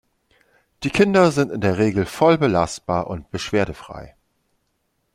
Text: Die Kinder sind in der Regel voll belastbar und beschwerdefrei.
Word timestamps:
Die 0.81 0.89
Kinder 0.89 1.31
sind 1.31 1.51
in 1.51 1.61
der 1.61 1.77
Regel 1.77 2.07
voll 2.07 2.39
belastbar 2.39 3.05
und 3.05 3.29
beschwerdefrei. 3.29 4.15